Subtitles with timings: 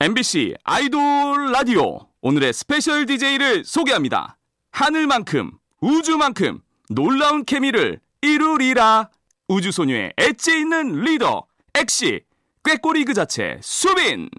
[0.00, 2.00] MBC 아이돌 라디오.
[2.20, 4.36] 오늘의 special DJ를 소개합니다.
[4.72, 6.60] 하늘만큼 우주만큼
[6.90, 9.10] 놀라운 케미를 이루리라.
[9.46, 12.22] 우주소녀의 엣지 있는 리더 엑시
[12.64, 14.30] 꾀꼬리 그 자체 수빈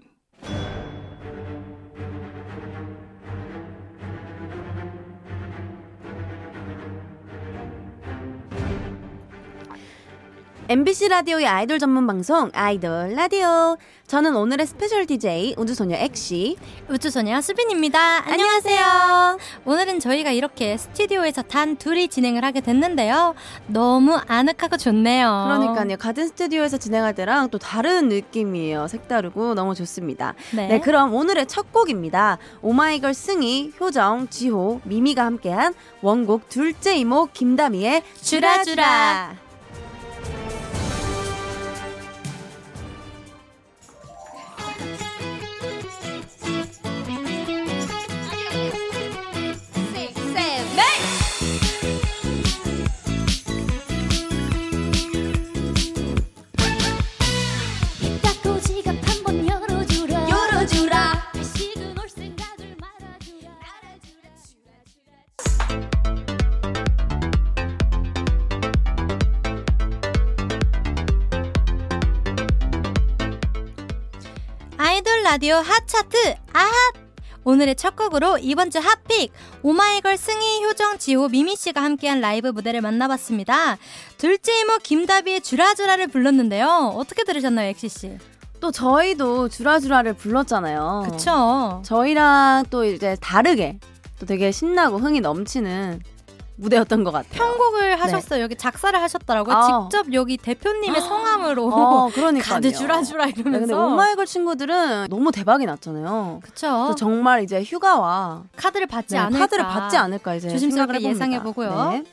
[10.68, 13.76] MBC 라디오의 아이돌 전문 방송 아이돌 라디오.
[14.08, 16.56] 저는 오늘의 스페셜 DJ 우주소녀 엑시.
[16.90, 18.28] 우주소녀 수빈입니다.
[18.28, 19.38] 안녕하세요.
[19.64, 23.36] 오늘은 저희가 이렇게 스튜디오에서 단 둘이 진행을 하게 됐는데요.
[23.68, 25.44] 너무 아늑하고 좋네요.
[25.46, 25.96] 그러니까요.
[25.98, 28.88] 같은 스튜디오에서 진행할 때랑 또 다른 느낌이에요.
[28.88, 30.34] 색다르고 너무 좋습니다.
[30.52, 30.66] 네.
[30.66, 32.38] 네, 그럼 오늘의 첫 곡입니다.
[32.62, 38.64] 오마이걸 승희, 효정, 지호, 미미가 함께한 원곡 둘째 이모 김다미의 주라주라.
[38.64, 39.45] 주라
[75.36, 76.16] 라디오 핫차트
[76.54, 76.70] 아핫!
[77.44, 79.30] 오늘의 첫 곡으로 이번 주 핫픽
[79.62, 83.76] 오마이걸 승희, 효정, 지호, 미미 씨가 함께한 라이브 무대를 만나봤습니다.
[84.16, 86.94] 둘째 이모 김다비의 주라주라를 불렀는데요.
[86.96, 88.16] 어떻게 들으셨나요, 엑시 씨?
[88.60, 91.08] 또 저희도 주라주라를 불렀잖아요.
[91.10, 91.82] 그쵸?
[91.84, 93.78] 저희랑 또 이제 다르게
[94.18, 96.00] 또 되게 신나고 흥이 넘치는
[96.56, 97.38] 무대였던 것 같아요.
[97.38, 98.42] 편곡을 하셨어요.
[98.42, 99.54] 여기 작사를 하셨더라고요.
[99.54, 99.60] 네.
[99.60, 99.88] 아.
[99.90, 102.10] 직접 여기 대표님의 성함으로 어.
[102.42, 103.86] 카드 주라주라 네, 근데 이러면서.
[103.86, 106.40] 오마이걸 친구들은 너무 대박이 났잖아요.
[106.42, 106.66] 그쵸.
[106.66, 109.38] 그래서 정말 이제 휴가와 카드를 받지 네, 않을까.
[109.38, 111.10] 카드를 받지 않을까 이제 조심스럽게 해봅니다.
[111.10, 111.90] 예상해 보고요.
[111.90, 112.04] 네.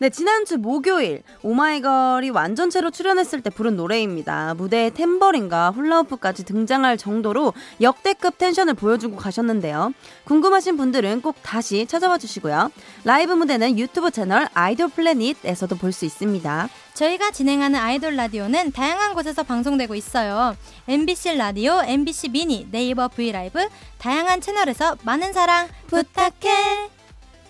[0.00, 4.54] 네, 지난주 목요일 오마이걸이 완전체로 출연했을 때 부른 노래입니다.
[4.54, 9.92] 무대에 탬버린과 훌라후프까지 등장할 정도로 역대급 텐션을 보여주고 가셨는데요.
[10.22, 12.70] 궁금하신 분들은 꼭 다시 찾아와 주시고요.
[13.04, 16.68] 라이브 무대는 유튜브 채널 아이돌 플래닛에서도 볼 수 있습니다.
[16.94, 20.54] 저희가 진행하는 아이돌 라디오는 다양한 곳에서 방송되고 있어요.
[20.86, 23.66] MBC 라디오, MBC 미니, 네이버 브이라이브,
[23.98, 26.97] 다양한 채널에서 많은 사랑 부탁해.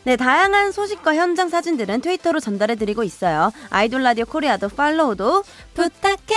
[0.08, 3.52] 네, 다양한 소식과 현장 사진들은 트위터로 전달해드리고 있어요.
[3.68, 6.34] 아이돌 라디오 코리아도 팔로우도 부탁해.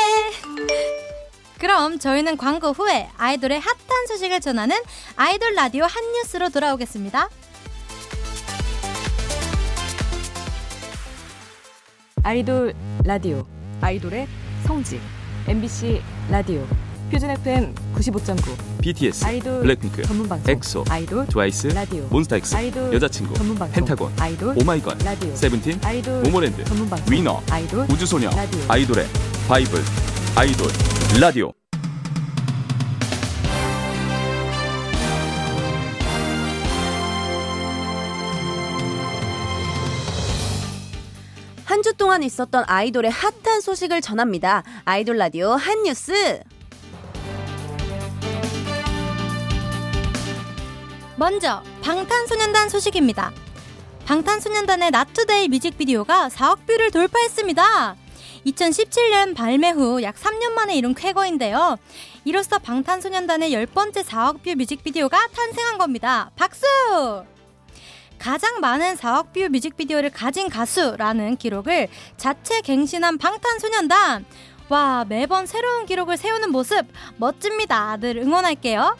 [1.57, 4.75] 그럼 저희는 광고 후에 아이돌의 핫한 소식을 전하는
[5.15, 7.29] 아이돌 라디오 핫 뉴스로 돌아오겠습니다.
[12.23, 12.73] 아이돌
[13.05, 13.45] 라디오
[13.79, 14.27] 아이돌의
[14.65, 14.99] 성지
[15.47, 16.67] MBC 라디오
[17.11, 23.33] 표준 FM 95.9 BTS 아이돌 블랙핑크 전문 방송 엑소 아이돌 트와이스 라디오 몬스타엑스 아이돌 여자친구
[23.35, 28.59] 전문 방송 펜타곤 아이돌 오마이걸 라디오 세븐틴 아이돌 모모랜드 전문 방송 위너 아이돌 우주소녀 라디오
[28.69, 29.05] 아이돌의
[29.47, 29.81] 바이블
[30.37, 30.67] 아이돌
[31.19, 31.51] 라디오
[41.65, 44.63] 한 주 동안 있었던 아이돌의 핫한 소식을 전합니다.
[44.85, 46.39] 아이돌 라디오 핫 뉴스.
[51.21, 53.31] 먼저 방탄소년단 소식입니다.
[54.07, 57.95] 방탄소년단의 Not Today 뮤직비디오가 4억 뷰를 돌파했습니다.
[58.47, 61.77] 2017년 발매 후 약 3년 만에 이룬 쾌거인데요.
[62.25, 66.31] 이로써 방탄소년단의 열 번째 4억 뷰 뮤직비디오가 탄생한 겁니다.
[66.35, 66.65] 박수!
[68.17, 71.87] 가장 많은 4억 뷰 뮤직비디오를 가진 가수라는 기록을
[72.17, 74.25] 자체 갱신한 방탄소년단.
[74.69, 76.87] 와, 매번 새로운 기록을 세우는 모습
[77.17, 77.97] 멋집니다.
[77.97, 78.97] 늘 응원할게요.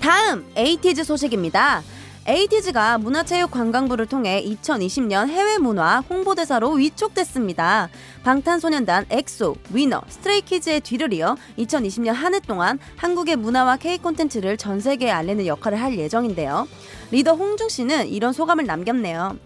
[0.00, 1.82] 다음 에이티즈 소식입니다.
[2.26, 7.88] 에이티즈가 문화체육관광부를 통해 2020년 해외 문화 홍보대사로 위촉됐습니다.
[8.22, 14.80] 방탄소년단 엑소, 위너, 스트레이키즈의 뒤를 이어 2020년 한 해 동안 한국의 문화와 K 콘텐츠를 전
[14.80, 16.68] 세계에 알리는 역할을 할 예정인데요.
[17.10, 19.38] 리더 홍중 씨는 이런 소감을 남겼네요.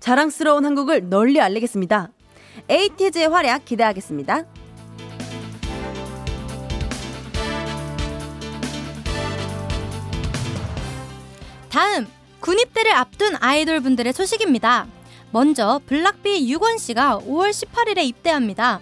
[0.00, 2.08] 자랑스러운 한국을 널리 알리겠습니다.
[2.70, 4.44] 에이티즈의 활약 기대하겠습니다.
[12.40, 14.86] 군입대를 앞둔 아이돌 분들의 소식입니다.
[15.30, 18.80] 먼저 블락비 유권 씨가 5월 18일에 입대합니다.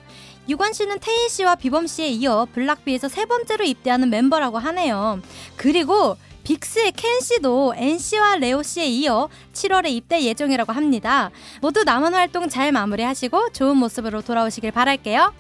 [0.49, 5.21] 유권 씨는 태일 씨와 비범 씨에 이어 블락비에서 세 번째로 입대하는 멤버라고 하네요.
[5.57, 11.31] 그리고 빅스의 켄 씨도 엔 씨와 레오 씨에 이어 7월에 입대 예정이라고 합니다.
[11.61, 15.35] 모두 남은 활동 잘 마무리하시고 좋은 모습으로 돌아오시길 바랄게요.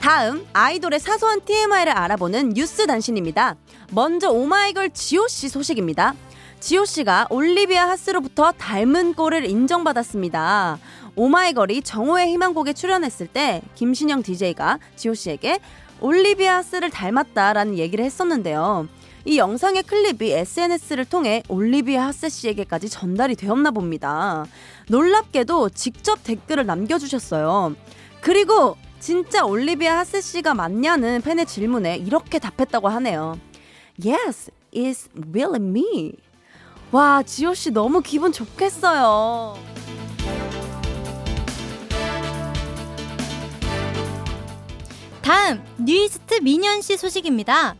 [0.00, 3.56] 다음 아이돌의 사소한 TMI를 알아보는 뉴스 단신입니다.
[3.94, 6.16] 먼저 오마이걸 지호 씨 소식입니다.
[6.58, 10.80] 지호 씨가 올리비아 하스로부터 닮은 꼴을 인정받았습니다.
[11.14, 15.60] 오마이걸이 정오의 희망곡에 출연했을 때 김신영 DJ가 지호 씨에게
[16.00, 18.88] 올리비아 하스를 닮았다라는 얘기를 했었는데요.
[19.26, 24.44] 이 영상의 클립이 SNS를 통해 올리비아 하스 씨에게까지 전달이 되었나 봅니다.
[24.88, 27.76] 놀랍게도 직접 댓글을 남겨주셨어요.
[28.20, 33.38] 그리고 진짜 올리비아 하스 씨가 맞냐는 팬의 질문에 이렇게 답했다고 하네요.
[34.02, 36.12] Yes, it's really me.
[36.90, 39.56] 와, 지호 씨 너무 기분 좋겠어요.
[45.22, 47.76] 다음 뉴이스트 민현 씨 소식입니다.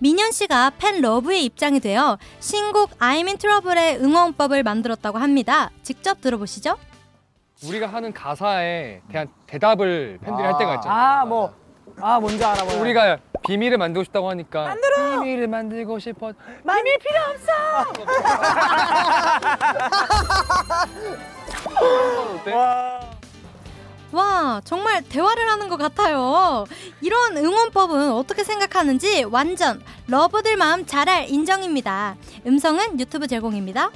[0.00, 5.70] 민현 씨가 팬 러브에 입장이 되어 신곡 I'm in Trouble의 응원법을 만들었다고 합니다.
[5.82, 6.76] 직접 들어보시죠.
[7.64, 11.20] 우리가 하는 가사에 대한 대답을 팬들이 할 때가 있잖아.
[11.20, 11.52] 아, 뭐.
[12.00, 12.64] 아, 뭔지 알아.
[12.64, 12.80] 뭐.
[12.80, 15.20] 우리가 비밀을 만들고 싶다고 하니까 만들어!
[15.20, 16.32] 비밀을 만들고 싶어.
[16.62, 17.52] 비밀 필요 없어!
[22.40, 22.52] 어때?
[24.10, 26.64] 와, 정말 대화를 하는 것 같아요.
[27.02, 32.16] 이런 응원법은 어떻게 생각하는지 완전 러브들 마음 잘할 인정입니다.
[32.46, 33.90] 음성은 유튜브 제공입니다.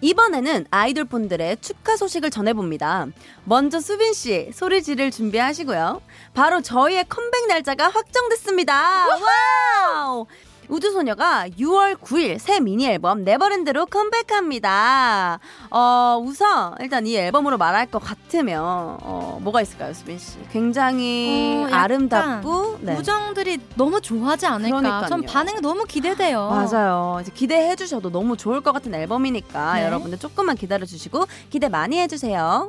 [0.00, 3.06] 이번에는 아이돌 폰들의 축하 소식을 전해봅니다.
[3.44, 6.02] 먼저 수빈 씨 소리 지를 준비하시고요.
[6.34, 9.06] 바로 저희의 컴백 날짜가 확정됐습니다.
[9.08, 10.26] 와우!
[10.68, 15.38] 우주소녀가 6월 9일 새 미니 앨범 Neverland로 컴백합니다.
[15.70, 20.36] 어, 우선 일단 이 앨범으로 말할 것 같으면 어, 뭐가 있을까요, 수빈 씨?
[20.50, 22.96] 굉장히 어, 아름답고 네.
[22.96, 24.78] 우정들이 너무 좋아하지 않을까.
[24.80, 25.08] 그러니까요.
[25.08, 26.48] 전 반응이 너무 기대돼요.
[26.48, 27.18] 맞아요.
[27.20, 29.84] 이제 기대해 주셔도 너무 좋을 것 같은 앨범이니까 네.
[29.86, 32.68] 여러분들 조금만 기다려 주시고 기대 많이 해 주세요.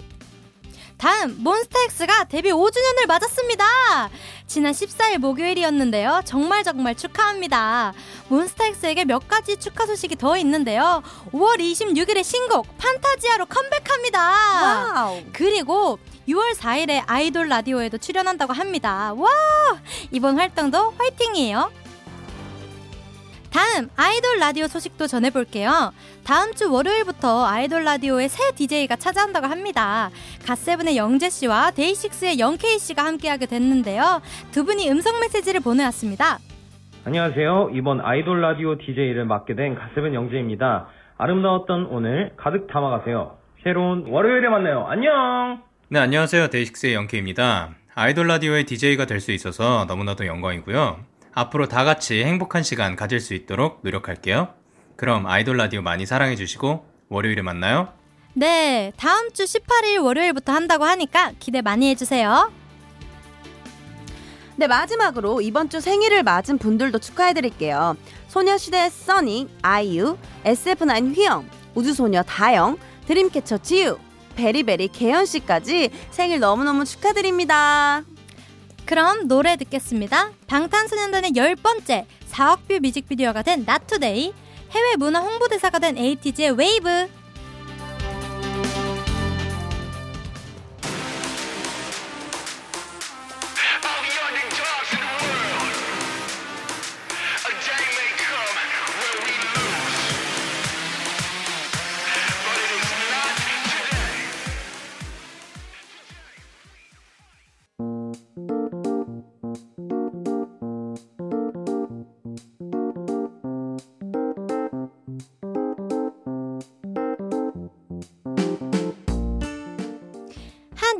[0.98, 4.10] 다음 몬스타엑스가 데뷔 5주년을 맞았습니다.
[4.48, 6.22] 지난 14일 목요일이었는데요.
[6.26, 7.94] 정말 정말 축하합니다.
[8.30, 11.04] 몬스타엑스에게 몇 가지 축하 소식이 더 있는데요.
[11.32, 14.22] 5월 26일에 신곡 Fantasia로 컴백합니다.
[14.96, 15.22] 와우.
[15.34, 19.14] 그리고 6월 4일에 아이돌 라디오에도 출연한다고 합니다.
[19.16, 19.30] 와!
[20.12, 21.72] 이번 활동도 화이팅이에요.
[23.52, 25.92] 다음 아이돌 라디오 소식도 전해볼게요.
[26.24, 30.10] 다음 주 월요일부터 아이돌 라디오의 새 DJ가 찾아온다고 합니다.
[30.46, 34.22] 갓세븐의 영재 씨와 데이식스의 영케이 씨가 함께하게 됐는데요.
[34.52, 36.40] 두 분이 음성 메시지를 보내왔습니다.
[37.06, 37.72] 안녕하세요.
[37.74, 40.88] 이번 아이돌 라디오 DJ를 맡게 된 가세븐 영재입니다.
[41.18, 43.38] 아름다웠던 오늘 가득 담아가세요.
[43.64, 44.86] 새로운 월요일에 만나요.
[44.88, 45.62] 안녕!
[45.90, 46.50] 네, 안녕하세요.
[46.50, 47.70] 데이식스의 영케입니다.
[47.96, 51.00] 아이돌 라디오의 DJ가 될 수 있어서 너무나도 영광이고요.
[51.38, 54.56] 앞으로 다 같이 행복한 시간 가질 수 있도록 노력할게요.
[54.95, 57.94] 그럼 아이돌 라디오 많이 사랑해주시고 월요일에 만나요.
[58.34, 62.51] 네, 다음 주 18일 월요일부터 한다고 하니까 기대 많이 해주세요.
[64.56, 67.95] 네, 마지막으로 이번 주 생일을 맞은 분들도 축하해 드릴게요.
[68.30, 74.00] 소녀시대 써니, 아이유, SF9 휘영, 우주소녀 다영, 드림캐쳐 지유,
[74.36, 78.04] 베리베리 개연 씨까지 생일 너무너무 축하드립니다.
[78.88, 80.31] 그럼 노래 듣겠습니다.
[80.48, 84.34] 방탄소년단의 열 번째 4억 뷰 뮤직비디오가 된 Not Today,
[84.72, 87.10] 해외 문화 홍보대사가 된 에이티즈의 웨이브.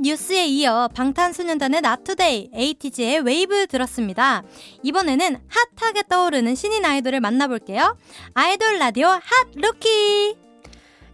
[0.08, 4.42] 뉴스에 이어 방탄소년단의 Not Today, 에이티즈의 웨이브 들었습니다.
[4.82, 5.38] 이번에는
[5.78, 7.98] 핫하게 떠오르는 신인 아이돌을 만나볼게요.
[8.34, 9.22] 아이돌 라디오 핫
[9.56, 10.47] 루키!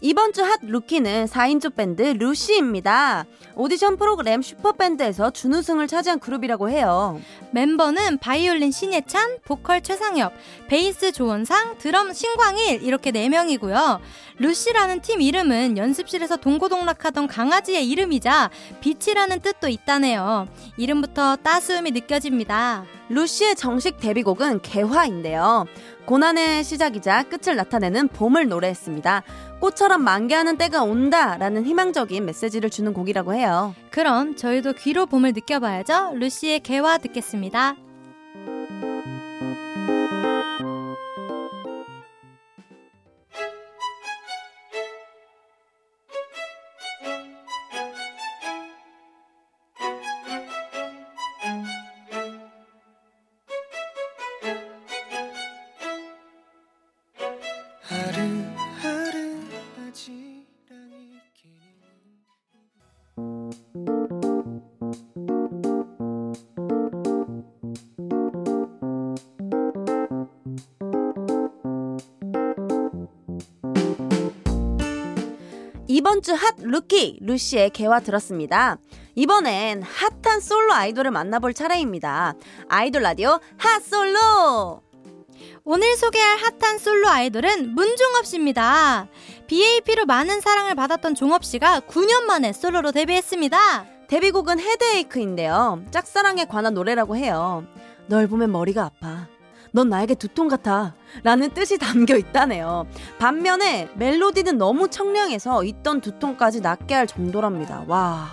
[0.06, 3.24] 이번 주 핫 루키는 4인조 밴드 루시입니다.
[3.56, 7.22] 오디션 프로그램 슈퍼밴드에서 준우승을 차지한 그룹이라고 해요.
[7.52, 10.34] 멤버는 바이올린 신예찬, 보컬 최상엽,
[10.68, 14.00] 베이스 조원상, 드럼 신광일 이렇게 4명이고요.
[14.40, 18.50] 루시라는 팀 이름은 연습실에서 동고동락하던 강아지의 이름이자
[18.82, 20.50] 빛이라는 뜻도 있다네요.
[20.76, 22.84] 이름부터 따스움이 느껴집니다.
[23.08, 25.66] 루시의 정식 데뷔곡은 개화인데요.
[26.06, 29.24] 고난의 시작이자 끝을 나타내는 봄을 노래했습니다.
[29.60, 33.74] 꽃처럼 만개하는 때가 온다라는 희망적인 메시지를 주는 곡이라고 해요.
[33.90, 36.14] 그럼 저희도 귀로 봄을 느껴봐야죠.
[36.16, 37.78] 루시의 개화 듣겠습니다.
[76.14, 78.78] 이번 주 핫 루키 루시의 개화 들었습니다.
[79.16, 82.36] 이번엔 핫한 솔로 아이돌을 만나볼 차례입니다.
[82.70, 84.84] 아이돌 라디오 핫 솔로!
[85.64, 89.08] 오늘 소개할 핫한 솔로 아이돌은 문종업 씨입니다.
[89.48, 93.86] BAP로 많은 사랑을 받았던 종업 씨가 9년 만에 솔로로 데뷔했습니다.
[94.08, 95.84] 데뷔곡은 Headache인데요.
[95.90, 97.66] 짝사랑에 관한 노래라고 해요.
[98.06, 99.33] 널 보면 머리가 아파.
[99.74, 100.96] 넌 나에게 두통 같아.
[101.24, 102.86] 라는 뜻이 담겨 있다네요.
[103.18, 107.84] 반면에 멜로디는 너무 청량해서 있던 두통까지 낫게 할 정도랍니다.
[107.88, 108.32] 와.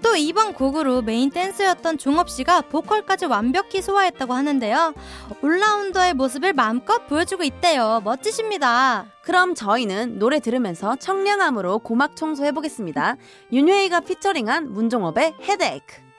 [0.00, 4.94] 또 이번 곡으로 메인 댄서였던 종업 씨가 보컬까지 완벽히 소화했다고 하는데요.
[5.42, 8.00] all-rounder의 모습을 마음껏 보여주고 있대요.
[8.04, 9.06] 멋지십니다.
[9.24, 13.16] 그럼 저희는 노래 들으면서 청량함으로 고막 청소해보겠습니다.
[13.52, 16.09] 윤훼이가 피처링한 문종업의 Headache.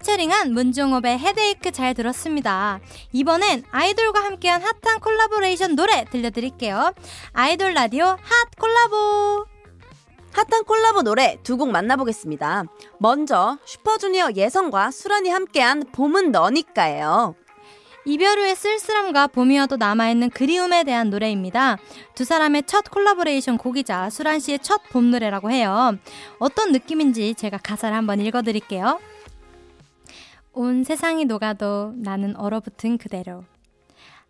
[0.00, 2.80] 피처링한 문종업의 Headache 잘 들었습니다.
[3.12, 6.92] 이번엔 아이돌과 함께한 핫한 콜라보레이션 노래 들려드릴게요.
[7.32, 8.18] 아이돌 라디오 핫
[8.58, 9.46] 콜라보!
[10.32, 12.64] 핫한 콜라보 노래 두 곡 만나보겠습니다.
[12.98, 17.34] 먼저 슈퍼주니어 예성과 수란이 함께한 봄은 너니까예요.
[18.06, 21.76] 이별 후의 쓸쓸함과 봄이어도 남아있는 그리움에 대한 노래입니다.
[22.14, 25.96] 두 사람의 첫 콜라보레이션 곡이자 수란 씨의 첫 봄 노래라고 해요.
[26.38, 28.98] 어떤 느낌인지 제가 가사를 한번 읽어드릴게요.
[30.52, 33.44] 온 세상이 녹아도 나는 얼어붙은 그대로.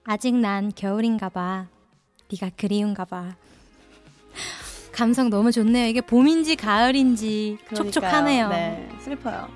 [0.05, 1.67] 아직 난 겨울인가 봐.
[2.31, 3.37] 네가 그리운가 봐.
[4.93, 5.87] 감성 너무 좋네요.
[5.87, 8.49] 이게 봄인지 가을인지 촉촉하네요.
[8.49, 9.49] 네, 슬퍼요.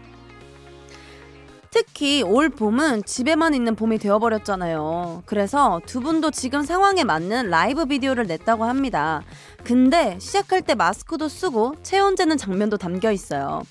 [1.70, 5.24] 특히 올 봄은 집에만 있는 봄이 되어버렸잖아요.
[5.26, 9.22] 그래서 두 분도 지금 상황에 맞는 라이브 비디오를 냈다고 합니다.
[9.64, 13.62] 근데 시작할 때 마스크도 쓰고 체온 재는 장면도 담겨 있어요.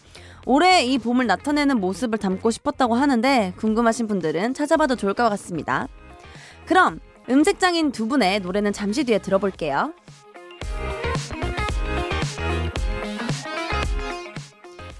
[0.45, 5.87] 올해 이 봄을 나타내는 모습을 담고 싶었다고 하는데 궁금하신 분들은 찾아봐도 좋을 것 같습니다.
[6.65, 9.93] 그럼 음색장인 두 분의 노래는 잠시 뒤에 들어볼게요.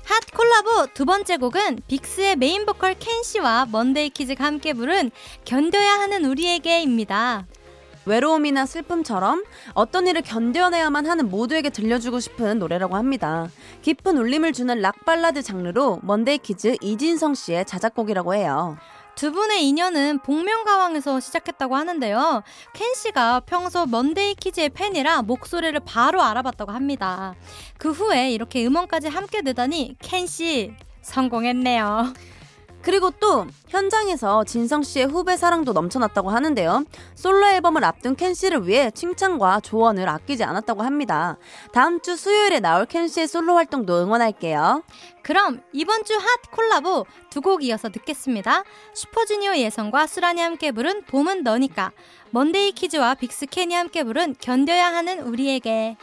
[0.05, 5.11] 핫 콜라보 두 번째 곡은 빅스의 메인 보컬 켄 씨와 먼데이 키즈가 함께 부른
[5.45, 7.45] 견뎌야 하는 우리에게입니다.
[8.05, 9.43] 외로움이나 슬픔처럼
[9.73, 13.47] 어떤 일을 견뎌내야만 하는 모두에게 들려주고 싶은 노래라고 합니다.
[13.81, 18.77] 깊은 울림을 주는 락 발라드 장르로 먼데이 키즈 이진성 씨의 자작곡이라고 해요.
[19.15, 22.43] 두 분의 인연은 복면가왕에서 시작했다고 하는데요.
[22.73, 27.35] 켄 씨가 평소 먼데이 키즈의 팬이라 목소리를 바로 알아봤다고 합니다.
[27.77, 32.13] 그 후에 이렇게 음원까지 함께 내다니 켄 씨 성공했네요.
[32.83, 36.83] 그리고 또 현장에서 진성 씨의 후배 사랑도 넘쳐났다고 하는데요.
[37.15, 41.37] 솔로 앨범을 앞둔 켄 씨를 위해 칭찬과 조언을 아끼지 않았다고 합니다.
[41.71, 44.83] 다음 주 수요일에 나올 켄 씨의 솔로 활동도 응원할게요.
[45.23, 48.63] 그럼 이번 주 핫 콜라보 두 곡 이어서 듣겠습니다.
[48.93, 51.91] 슈퍼주니어 예성과 수란이 함께 부른 봄은 너니까
[52.31, 55.95] 먼데이 키즈와 빅스 켄이 함께 부른 견뎌야 하는 우리에게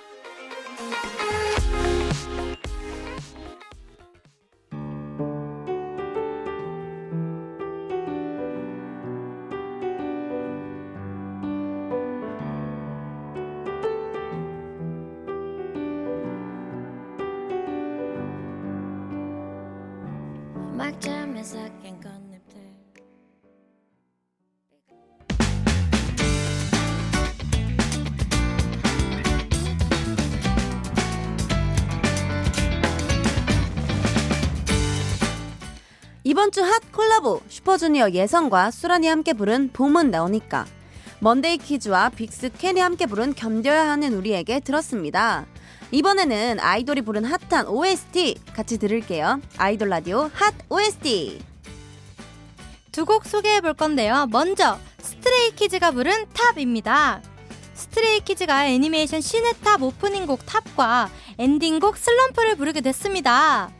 [36.41, 40.65] 이번 주 핫 콜라보 슈퍼주니어 예성과 수란이 함께 부른 봄은 너니까
[41.19, 45.45] 먼데이 키즈와 빅스 켄이 함께 부른 견뎌야 하는 우리에게 들었습니다.
[45.91, 49.43] 이번에는 아이돌이 부른 핫한 OST 같이 들을게요.
[49.59, 51.43] 아이돌 라디오 핫 OST.
[52.91, 54.27] 두 곡 소개해 볼 건데요.
[54.31, 57.21] 먼저 스트레이 키즈가 부른 TOP입니다.
[57.75, 63.71] 스트레이 키즈가 애니메이션 신의 탑 오프닝 곡 TOP과 엔딩곡 슬럼프를 부르게 됐습니다.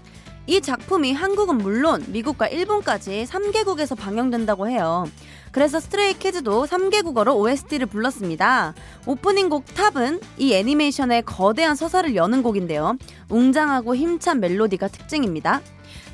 [0.51, 5.07] 이 작품이 한국은 물론 미국과 일본까지 3개국에서 방영된다고 해요.
[5.53, 8.75] 그래서 스트레이 키즈도 3개 국어로 OST를 불렀습니다.
[9.07, 12.97] 오프닝 곡 TOP은 이 애니메이션의 거대한 서사를 여는 곡인데요.
[13.29, 15.61] 웅장하고 힘찬 멜로디가 특징입니다.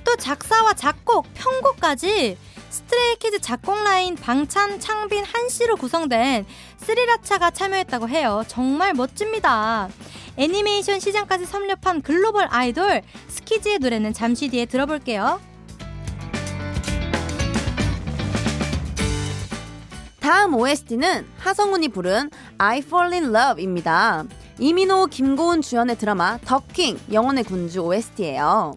[0.06, 2.38] 또 작사와 작곡, 편곡까지
[2.70, 6.46] 스트레이키즈 작곡 라인 방찬, 창빈, 한 씨로 구성된
[6.76, 8.44] 쓰리라차가 참여했다고 해요.
[8.46, 9.88] 정말 멋집니다.
[10.36, 15.40] 애니메이션 시장까지 섭렵한 글로벌 아이돌 스키즈의 노래는 잠시 뒤에 들어볼게요.
[20.20, 24.24] 다음 OST는 하성운이 부른 I Fall in Love입니다.
[24.58, 28.74] 이민호, 김고은 주연의 드라마 더킹 영혼의 군주 OST예요.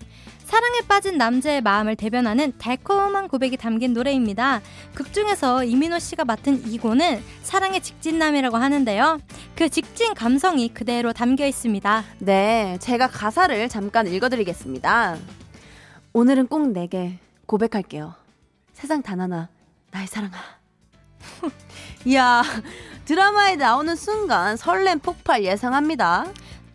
[0.49, 4.61] 사랑에 빠진 남자의 마음을 대변하는 달콤한 고백이 담긴 노래입니다.
[4.95, 9.19] 극 중에서 이민호 씨가 맡은 이고는 사랑의 직진남이라고 하는데요.
[9.55, 12.03] 그 직진 감성이 그대로 담겨 있습니다.
[12.17, 15.17] 네, 제가 가사를 잠깐 읽어드리겠습니다.
[16.13, 18.15] 오늘은 꼭 내게 고백할게요.
[18.73, 19.49] 세상 단 하나,
[19.91, 20.35] 나의 사랑아.
[22.05, 22.41] 이야,
[23.05, 26.25] 드라마에 나오는 순간 설렘 폭발 예상합니다.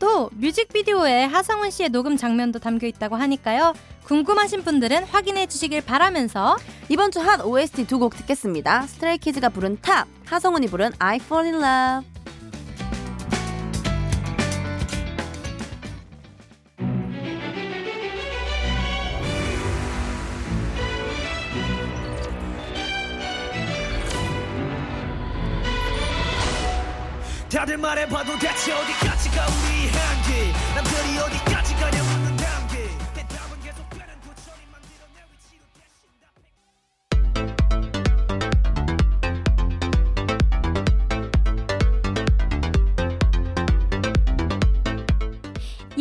[0.05, 3.73] 또 뮤직비디오에 하성훈 씨의 녹음 장면도 담겨 있다고 하니까요.
[4.05, 6.59] 궁금하신 분들은 확인해 주시길 바라면서
[6.91, 8.83] 이번 주 핫 OST 두 곡 듣겠습니다.
[8.83, 12.07] 스트레이키즈가 부른 탑, 하성운이 부른 I Fall in Love.
[27.51, 29.84] 다들 말해봐도 대체 어디까지가 우리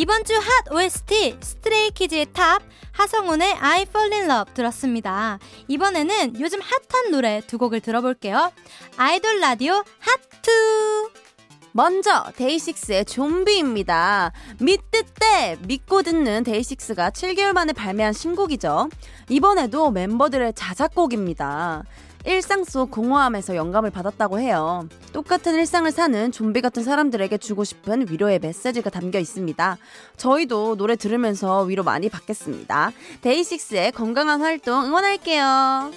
[0.04, 2.62] 이번 주 핫 OST 스트레이 키즈의 TOP
[2.92, 5.40] 하성운의 I Fall in Love 들었습니다.
[5.70, 8.52] 이번에는 요즘 핫한 노래 두 곡을 들어볼게요.
[8.98, 11.12] 아이돌 라디오 핫2
[11.72, 14.34] 먼저 데이식스의 좀비입니다.
[14.60, 18.90] 믿듣데 믿고 듣는 데이식스가 7개월 만에 발매한 신곡이죠.
[19.30, 21.84] 이번에도 멤버들의 자작곡입니다.
[22.26, 24.88] 일상 속 공허함에서 영감을 받았다고 해요.
[25.12, 29.78] 똑같은 일상을 사는 좀비 같은 사람들에게 주고 싶은 위로의 메시지가 담겨 있습니다.
[30.16, 32.92] 저희도 노래 들으면서 위로 많이 받겠습니다.
[33.22, 35.92] 데이식스의 건강한 활동 응원할게요.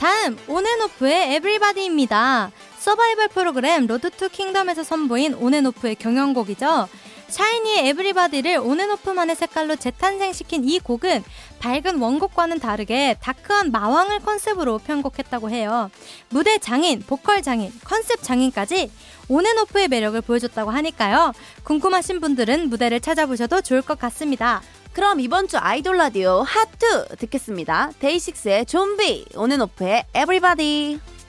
[0.00, 2.50] 다음 온앤오프의 Everybody입니다.
[2.78, 6.88] 서바이벌 프로그램 Road to Kingdom에서 선보인 온앤오프의 경연곡이죠.
[7.30, 11.24] 샤이니의 Everybody를 온앤오프만의 색깔로 재탄생시킨 이 곡은
[11.60, 15.90] 밝은 원곡과는 다르게 다크한 마왕을 컨셉으로 편곡했다고 해요.
[16.28, 18.90] 무대 장인, 보컬 장인, 컨셉 장인까지
[19.28, 21.32] 온앤오프의 매력을 보여줬다고 하니까요.
[21.64, 24.60] 궁금하신 분들은 무대를 찾아보셔도 좋을 것 같습니다.
[24.92, 27.92] 그럼 이번 주 아이돌 라디오 핫2 듣겠습니다.
[28.00, 31.19] 데이식스의 좀비, 온앤오프의 Everybody.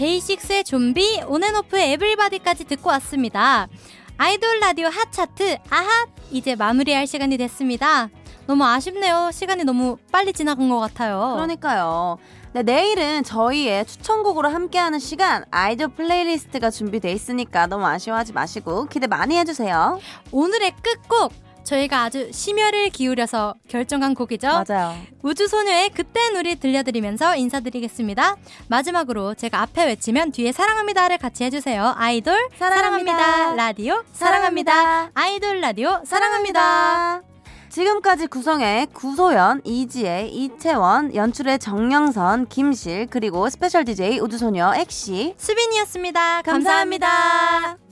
[0.00, 3.68] 데이식스의 좀비, 온앤오프의 Everybody까지 듣고 왔습니다.
[4.16, 6.08] 아이돌 라디오 핫차트, 아핫!
[6.30, 8.08] 이제 마무리할 시간이 됐습니다.
[8.46, 9.28] 너무 아쉽네요.
[9.30, 11.32] 시간이 너무 빨리 지나간 것 같아요.
[11.34, 12.16] 그러니까요.
[12.54, 19.36] 네, 내일은 저희의 추천곡으로 함께하는 시간 아이돌 playlist가 준비돼 있으니까 너무 아쉬워하지 마시고 기대 많이
[19.36, 20.00] 해주세요.
[20.32, 21.34] 오늘의 끝곡
[21.70, 24.48] 저희가 아주 심혈을 기울여서 결정한 곡이죠.
[24.48, 24.96] 맞아요.
[25.22, 28.36] 우주소녀의 그땐 우리 들려드리면서 인사드리겠습니다.
[28.68, 31.94] 마지막으로 제가 앞에 외치면 뒤에 사랑합니다를 같이 해주세요.
[31.96, 33.16] 아이돌 사랑합니다.
[33.16, 33.54] 사랑합니다.
[33.54, 34.72] 라디오 사랑합니다.
[34.72, 35.10] 사랑합니다.
[35.14, 37.22] 아이돌 라디오 사랑합니다.
[37.68, 45.34] 지금까지 구성의 구소연, 이지혜, 이채원, 연출의 정영선, 김실, 그리고 스페셜 DJ 우주소녀 엑시.
[45.38, 47.06] 수빈이었습니다 감사합니다.
[47.06, 47.89] 감사합니다.